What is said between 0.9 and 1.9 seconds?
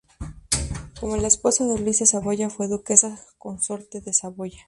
Como la esposa de